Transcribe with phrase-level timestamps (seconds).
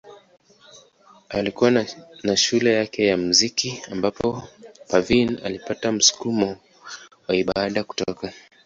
[1.29, 1.71] Alikuwa
[2.23, 4.43] na shule yake ya muziki ambapo
[4.87, 6.57] Parveen alipata msukumo
[7.27, 8.33] wa ibada kutoka.